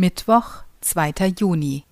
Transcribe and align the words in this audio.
Mittwoch, 0.00 0.62
2. 0.80 1.34
Juni. 1.38 1.84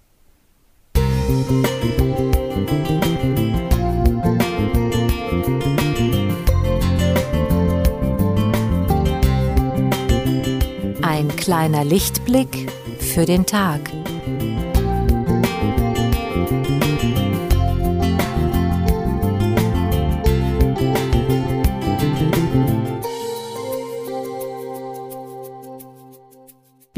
Ein 11.03 11.29
kleiner 11.37 11.85
Lichtblick 11.85 12.73
für 12.99 13.27
den 13.27 13.45
Tag. 13.45 13.91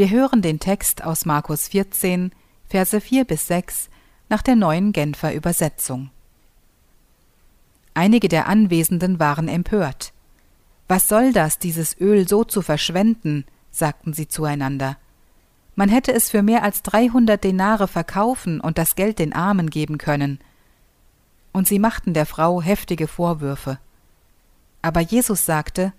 Wir 0.01 0.09
hören 0.09 0.41
den 0.41 0.61
Text 0.61 1.05
aus 1.05 1.27
Markus 1.27 1.69
14, 1.69 2.33
Verse 2.71 2.99
4 3.03 3.27
bis 3.27 3.49
6 3.49 3.91
nach 4.31 4.41
der 4.41 4.57
neuen 4.57 4.93
Genfer 4.93 5.35
Übersetzung. 5.35 6.09
Einige 7.93 8.29
der 8.29 8.47
Anwesenden 8.47 9.21
waren 9.21 9.47
empört. 9.47 10.15
Was 10.89 11.07
soll 11.07 11.35
das, 11.35 11.59
dieses 11.59 12.01
Öl 12.01 12.27
so 12.27 12.45
zu 12.45 12.63
verschwenden? 12.63 13.45
sagten 13.71 14.15
sie 14.15 14.27
zueinander. 14.27 14.97
Man 15.75 15.91
hätte 15.91 16.15
es 16.15 16.31
für 16.31 16.41
mehr 16.41 16.63
als 16.63 16.81
dreihundert 16.81 17.45
Denare 17.45 17.87
verkaufen 17.87 18.59
und 18.59 18.79
das 18.79 18.97
Geld 18.97 19.19
den 19.19 19.35
Armen 19.35 19.69
geben 19.69 19.99
können. 19.99 20.39
Und 21.53 21.69
sie 21.69 21.79
machten 21.79 22.15
der 22.15 22.25
Frau 22.25 22.63
heftige 22.63 23.07
Vorwürfe. 23.07 23.79
Aber 24.81 25.01
Jesus 25.01 25.45
sagte, 25.45 25.93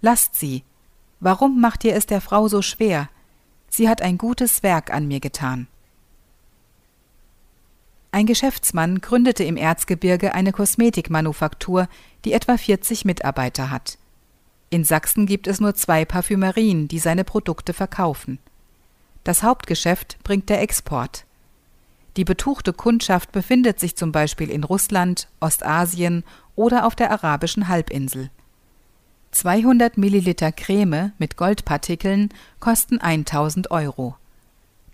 Lasst 0.00 0.34
sie. 0.34 0.64
Warum 1.20 1.60
macht 1.60 1.84
ihr 1.84 1.94
es 1.94 2.06
der 2.06 2.22
Frau 2.22 2.48
so 2.48 2.62
schwer? 2.62 3.10
Sie 3.76 3.88
hat 3.88 4.02
ein 4.02 4.18
gutes 4.18 4.62
Werk 4.62 4.94
an 4.94 5.08
mir 5.08 5.18
getan. 5.18 5.66
Ein 8.12 8.24
Geschäftsmann 8.24 9.00
gründete 9.00 9.42
im 9.42 9.56
Erzgebirge 9.56 10.32
eine 10.32 10.52
Kosmetikmanufaktur, 10.52 11.88
die 12.24 12.34
etwa 12.34 12.56
40 12.56 13.04
Mitarbeiter 13.04 13.72
hat. 13.72 13.98
In 14.70 14.84
Sachsen 14.84 15.26
gibt 15.26 15.48
es 15.48 15.58
nur 15.58 15.74
zwei 15.74 16.04
Parfümerien, 16.04 16.86
die 16.86 17.00
seine 17.00 17.24
Produkte 17.24 17.72
verkaufen. 17.72 18.38
Das 19.24 19.42
Hauptgeschäft 19.42 20.22
bringt 20.22 20.50
der 20.50 20.62
Export. 20.62 21.24
Die 22.16 22.24
betuchte 22.24 22.74
Kundschaft 22.74 23.32
befindet 23.32 23.80
sich 23.80 23.96
zum 23.96 24.12
Beispiel 24.12 24.50
in 24.50 24.62
Russland, 24.62 25.26
Ostasien 25.40 26.22
oder 26.54 26.86
auf 26.86 26.94
der 26.94 27.10
arabischen 27.10 27.66
Halbinsel. 27.66 28.30
200 29.34 29.98
Milliliter 29.98 30.52
Creme 30.52 31.12
mit 31.18 31.36
Goldpartikeln 31.36 32.28
kosten 32.60 32.98
1000 32.98 33.70
Euro. 33.72 34.14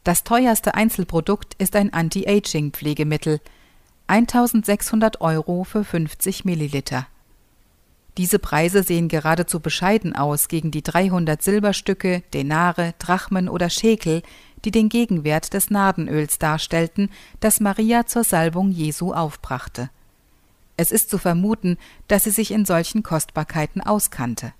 Das 0.03 0.25
teuerste 0.25 0.75
Einzelprodukt 0.75 1.55
ist 1.59 1.77
ein 1.77 1.93
Anti-Aging-Pflegemittel, 1.93 3.41
1600 4.07 5.21
Euro 5.21 5.65
für 5.65 5.85
50 5.85 6.47
Milliliter. 6.47 7.07
Diese 8.17 8.39
Preise 8.39 8.83
sehen 8.83 9.09
geradezu 9.09 9.61
bescheiden 9.61 10.17
aus 10.17 10.49
gegen 10.49 10.71
die 10.71 10.83
300 10.83 11.43
Silberstücke, 11.43 12.23
Denare, 12.33 12.95
Drachmen 12.99 13.49
oder 13.49 13.69
Schekel, 13.69 14.23
die 14.65 14.71
den 14.71 14.89
Gegenwert 14.89 15.53
des 15.53 15.71
Nardenöls 15.71 16.39
darstellten, 16.39 17.11
das 17.41 17.61
Maria 17.61 18.07
zur 18.07 18.25
Salbung 18.25 18.71
Jesu 18.71 19.13
aufbrachte. 19.13 19.91
Es 20.81 20.93
ist 20.93 21.11
zu 21.11 21.19
vermuten, 21.19 21.77
dass 22.09 22.25
sie 22.25 22.31
sich 22.31 22.51
in 22.51 22.65
solchen 22.65 23.03
Kostbarkeiten 23.03 23.83
auskannte. 23.83 24.55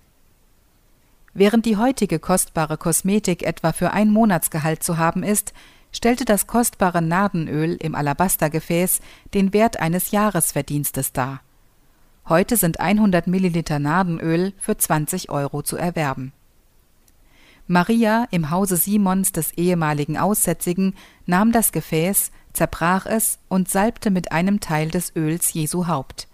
Während 1.33 1.65
die 1.65 1.77
heutige 1.77 2.19
kostbare 2.19 2.77
Kosmetik 2.77 3.41
etwa 3.41 3.71
für 3.71 3.91
ein 3.91 4.11
Monatsgehalt 4.11 4.83
zu 4.83 4.99
haben 4.99 5.23
ist, 5.23 5.51
stellte 5.91 6.23
das 6.23 6.45
kostbare 6.45 7.01
Nardenöl 7.01 7.75
im 7.75 7.95
Alabastergefäß 7.95 8.99
den 9.33 9.51
Wert 9.51 9.79
eines 9.79 10.11
Jahresverdienstes 10.11 11.11
dar. 11.11 11.41
Heute 12.29 12.55
sind 12.55 12.79
100 12.79 13.25
Milliliter 13.25 13.79
Nardenöl 13.79 14.53
für 14.59 14.77
20 14.77 15.31
Euro 15.31 15.63
zu 15.63 15.75
erwerben. 15.75 16.33
Maria 17.65 18.27
im 18.29 18.51
Hause 18.51 18.77
Simons 18.77 19.31
des 19.31 19.53
ehemaligen 19.53 20.19
Aussätzigen 20.19 20.93
nahm 21.25 21.51
das 21.51 21.71
Gefäß, 21.71 22.29
zerbrach 22.53 23.05
es 23.05 23.39
und 23.47 23.69
salbte 23.69 24.11
mit 24.11 24.31
einem 24.31 24.59
Teil 24.59 24.89
des 24.89 25.15
Öls 25.15 25.53
Jesu 25.53 25.87
Haupt. 25.87 26.27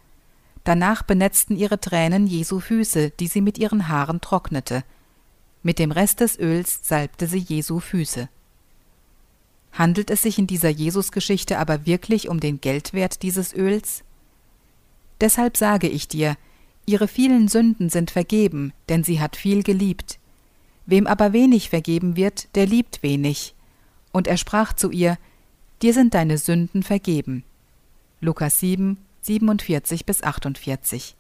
Danach 0.64 1.04
benetzten 1.04 1.56
ihre 1.56 1.80
Tränen 1.80 2.28
Jesu 2.28 2.60
Füße, 2.60 3.12
die 3.12 3.28
sie 3.28 3.42
mit 3.42 3.58
ihren 3.58 3.88
Haaren 3.88 4.20
trocknete. 4.20 4.84
Mit 5.64 5.80
dem 5.80 5.92
Rest 5.92 6.20
des 6.20 6.38
Öls 6.38 6.82
salbte 6.84 7.28
sie 7.28 7.40
Jesu 7.40 7.80
Füße. 7.80 8.30
Handelt 9.72 10.10
es 10.10 10.24
sich 10.24 10.40
in 10.40 10.48
dieser 10.48 10.70
Jesusgeschichte 10.70 11.60
aber 11.60 11.86
wirklich 11.86 12.30
um 12.30 12.40
den 12.40 12.60
Geldwert 12.60 13.22
dieses 13.22 13.54
Öls? 13.54 14.04
Deshalb 15.22 15.56
sage 15.56 15.88
ich 15.88 16.08
dir, 16.08 16.36
ihre 16.86 17.08
vielen 17.08 17.48
Sünden 17.48 17.90
sind 17.90 18.12
vergeben, 18.12 18.74
denn 18.90 19.04
sie 19.04 19.20
hat 19.20 19.36
viel 19.36 19.64
geliebt. 19.64 20.20
Wem 20.86 21.06
aber 21.06 21.34
wenig 21.34 21.70
vergeben 21.70 22.16
wird, 22.16 22.56
der 22.56 22.66
liebt 22.66 23.04
wenig. 23.04 23.56
Und 24.12 24.28
er 24.28 24.38
sprach 24.38 24.74
zu 24.74 24.90
ihr, 24.90 25.18
Dir 25.82 25.94
sind 25.94 26.16
deine 26.16 26.40
Sünden 26.40 26.82
vergeben. 26.82 27.44
Lukas 28.20 28.60
7, 28.60 28.98
47 29.22 30.06
bis 30.06 30.24
48. 30.24 31.16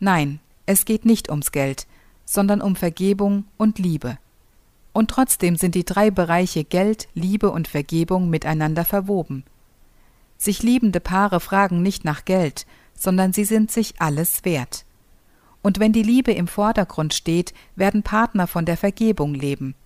Nein, 0.00 0.40
es 0.66 0.84
geht 0.84 1.04
nicht 1.04 1.30
ums 1.30 1.52
Geld, 1.52 1.86
sondern 2.24 2.60
um 2.60 2.74
Vergebung 2.74 3.44
und 3.58 3.78
Liebe. 3.78 4.18
Und 4.92 5.10
trotzdem 5.10 5.56
sind 5.56 5.76
die 5.76 5.84
drei 5.84 6.10
Bereiche 6.10 6.64
Geld, 6.64 7.08
Liebe 7.14 7.50
und 7.50 7.68
Vergebung 7.68 8.28
miteinander 8.30 8.84
verwoben. 8.84 9.44
Sich 10.38 10.64
liebende 10.64 10.98
Paare 10.98 11.38
fragen 11.38 11.82
nicht 11.82 12.04
nach 12.04 12.24
Geld, 12.24 12.66
sondern 12.94 13.32
sie 13.32 13.44
sind 13.44 13.70
sich 13.70 13.94
alles 14.00 14.44
wert. 14.44 14.84
Und 15.62 15.78
wenn 15.78 15.92
die 15.92 16.02
Liebe 16.02 16.32
im 16.32 16.48
Vordergrund 16.48 17.14
steht, 17.14 17.54
werden 17.76 18.02
Partner 18.02 18.48
von 18.48 18.64
der 18.64 18.76
Vergebung 18.76 19.34
leben. 19.34 19.76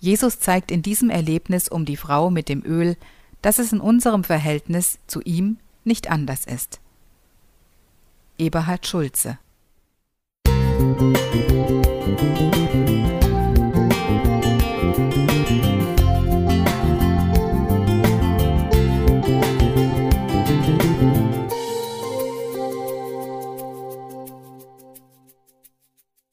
Jesus 0.00 0.40
zeigt 0.40 0.70
in 0.70 0.82
diesem 0.82 1.10
Erlebnis 1.10 1.68
um 1.68 1.84
die 1.84 1.96
Frau 1.96 2.30
mit 2.30 2.48
dem 2.48 2.64
Öl, 2.64 2.96
dass 3.42 3.58
es 3.58 3.72
in 3.72 3.80
unserem 3.80 4.24
Verhältnis 4.24 4.98
zu 5.06 5.20
ihm 5.22 5.58
nicht 5.84 6.10
anders 6.10 6.46
ist. 6.46 6.80
Eberhard 8.38 8.86
Schulze 8.86 9.38
Musik 10.46 11.59